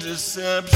[0.00, 0.74] deception.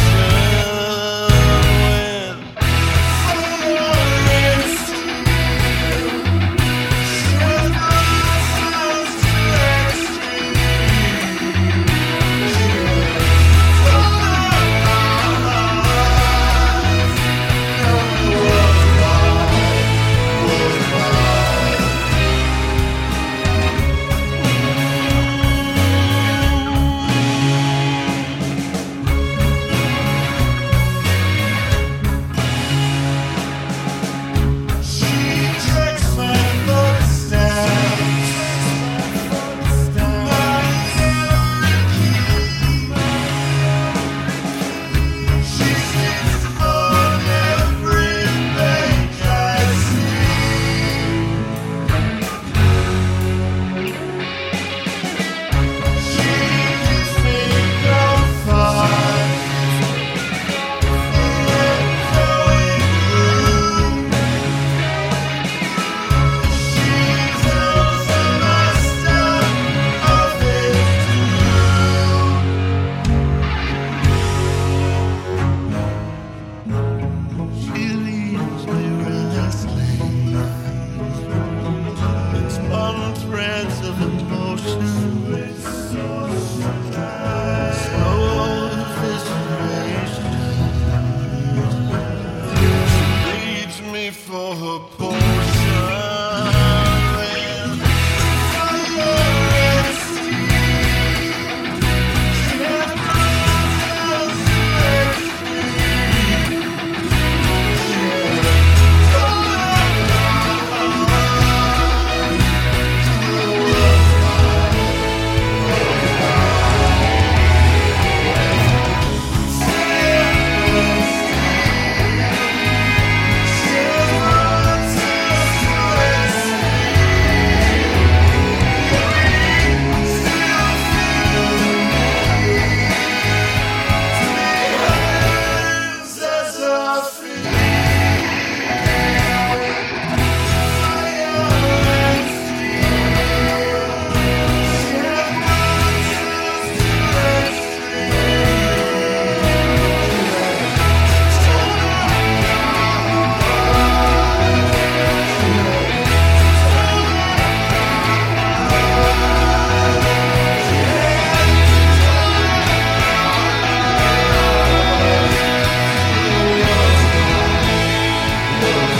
[168.70, 168.99] you